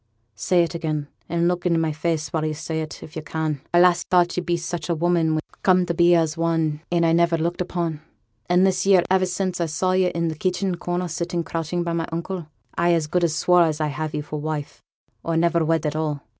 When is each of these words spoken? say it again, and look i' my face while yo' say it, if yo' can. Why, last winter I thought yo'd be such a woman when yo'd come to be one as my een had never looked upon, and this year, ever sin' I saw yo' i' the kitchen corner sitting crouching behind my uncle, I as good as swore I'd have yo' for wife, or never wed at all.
say 0.35 0.63
it 0.63 0.73
again, 0.73 1.07
and 1.29 1.47
look 1.47 1.63
i' 1.63 1.69
my 1.69 1.91
face 1.91 2.29
while 2.33 2.43
yo' 2.43 2.53
say 2.53 2.81
it, 2.81 3.03
if 3.03 3.15
yo' 3.15 3.21
can. 3.21 3.61
Why, 3.69 3.81
last 3.81 4.07
winter 4.07 4.07
I 4.09 4.09
thought 4.23 4.35
yo'd 4.37 4.45
be 4.47 4.57
such 4.57 4.89
a 4.89 4.95
woman 4.95 5.35
when 5.35 5.41
yo'd 5.53 5.61
come 5.61 5.85
to 5.85 5.93
be 5.93 6.13
one 6.13 6.19
as 6.21 6.37
my 6.37 6.55
een 6.91 7.03
had 7.03 7.15
never 7.15 7.37
looked 7.37 7.61
upon, 7.61 8.01
and 8.49 8.65
this 8.65 8.83
year, 8.83 9.03
ever 9.11 9.27
sin' 9.27 9.53
I 9.59 9.67
saw 9.67 9.91
yo' 9.91 10.11
i' 10.15 10.19
the 10.27 10.33
kitchen 10.33 10.73
corner 10.77 11.07
sitting 11.07 11.43
crouching 11.43 11.83
behind 11.83 11.99
my 11.99 12.07
uncle, 12.11 12.47
I 12.73 12.93
as 12.93 13.05
good 13.05 13.23
as 13.23 13.35
swore 13.35 13.61
I'd 13.61 13.75
have 13.79 14.15
yo' 14.15 14.23
for 14.23 14.39
wife, 14.41 14.81
or 15.23 15.37
never 15.37 15.63
wed 15.63 15.85
at 15.85 15.95
all. 15.95 16.23